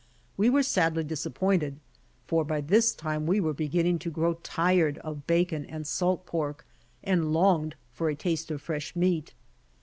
[0.35, 1.79] We were sadly disappointed,
[2.25, 6.65] for by this time we were beginning to grow tried of bacon and salt pork,
[7.03, 9.33] and longed for a taste of fresh niieat.